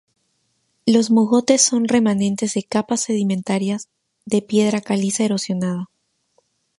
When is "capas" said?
2.63-3.01